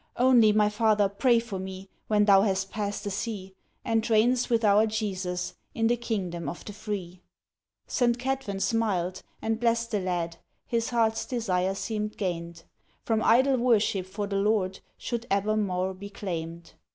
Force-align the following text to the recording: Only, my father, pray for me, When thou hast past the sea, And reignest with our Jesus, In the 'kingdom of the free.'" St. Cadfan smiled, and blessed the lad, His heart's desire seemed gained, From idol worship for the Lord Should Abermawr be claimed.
Only, 0.17 0.51
my 0.51 0.67
father, 0.67 1.07
pray 1.07 1.37
for 1.37 1.59
me, 1.59 1.87
When 2.07 2.25
thou 2.25 2.41
hast 2.41 2.71
past 2.71 3.03
the 3.03 3.11
sea, 3.11 3.53
And 3.85 4.01
reignest 4.03 4.49
with 4.49 4.65
our 4.65 4.87
Jesus, 4.87 5.53
In 5.75 5.85
the 5.85 5.95
'kingdom 5.95 6.49
of 6.49 6.65
the 6.65 6.73
free.'" 6.73 7.21
St. 7.85 8.17
Cadfan 8.17 8.61
smiled, 8.61 9.21
and 9.43 9.59
blessed 9.59 9.91
the 9.91 9.99
lad, 9.99 10.37
His 10.65 10.89
heart's 10.89 11.27
desire 11.27 11.75
seemed 11.75 12.17
gained, 12.17 12.63
From 13.03 13.21
idol 13.21 13.57
worship 13.57 14.07
for 14.07 14.25
the 14.25 14.37
Lord 14.37 14.79
Should 14.97 15.27
Abermawr 15.29 15.93
be 15.93 16.09
claimed. 16.09 16.73